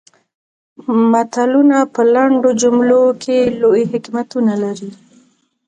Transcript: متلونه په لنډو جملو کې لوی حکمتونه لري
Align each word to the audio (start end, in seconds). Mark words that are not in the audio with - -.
متلونه 1.11 1.77
په 1.93 2.01
لنډو 2.13 2.51
جملو 2.61 3.03
کې 3.23 3.37
لوی 3.61 3.83
حکمتونه 3.91 4.53
لري 4.63 4.91